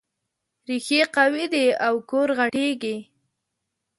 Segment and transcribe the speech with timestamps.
[0.67, 2.97] ريښې قوي دي او کور غټېږي.